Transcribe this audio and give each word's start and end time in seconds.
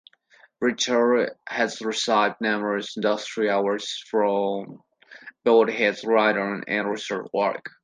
Richard 0.59 1.35
has 1.47 1.79
received 1.79 2.37
numerous 2.41 2.97
industry 2.97 3.49
awards 3.51 4.03
for 4.09 4.65
both 5.43 5.69
his 5.69 6.03
writings 6.03 6.63
and 6.67 6.89
research 6.89 7.27
work. 7.31 7.67